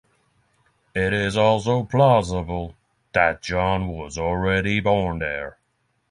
It 0.95 1.13
is 1.13 1.37
also 1.37 1.83
plausible 1.83 2.73
that 3.13 3.43
John 3.43 3.87
was 3.89 4.17
already 4.17 4.79
born 4.79 5.19
there. 5.19 5.59